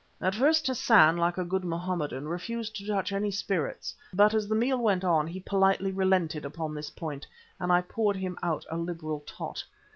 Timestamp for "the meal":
4.47-4.79